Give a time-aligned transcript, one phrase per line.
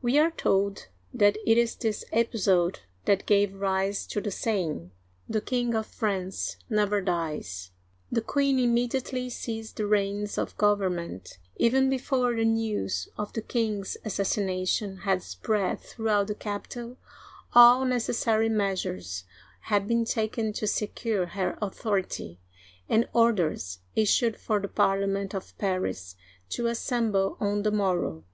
[0.00, 4.92] We are told that it is this episode that gave rise to the saying,"
[5.28, 7.70] The King of France never dies."
[8.10, 13.98] The queen immediately seized the reins of governments Even before the news of the king's
[14.06, 16.96] assassination had spread throughout the capital,
[17.52, 19.24] all necessary measures
[19.64, 22.40] had been taken to secure her authority,
[22.88, 26.16] and orders issued for the Parliament of Paris
[26.48, 28.24] to assemble on the morrow.